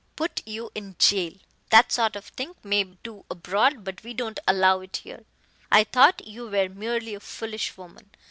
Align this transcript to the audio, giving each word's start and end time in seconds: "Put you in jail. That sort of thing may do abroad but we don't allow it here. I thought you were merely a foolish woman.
"Put 0.15 0.41
you 0.47 0.71
in 0.73 0.95
jail. 0.97 1.33
That 1.69 1.91
sort 1.91 2.15
of 2.15 2.25
thing 2.25 2.55
may 2.63 2.85
do 2.85 3.23
abroad 3.29 3.83
but 3.83 4.03
we 4.03 4.15
don't 4.15 4.39
allow 4.47 4.79
it 4.79 4.97
here. 5.03 5.25
I 5.71 5.83
thought 5.83 6.25
you 6.25 6.49
were 6.49 6.69
merely 6.69 7.13
a 7.13 7.19
foolish 7.19 7.77
woman. 7.77 8.09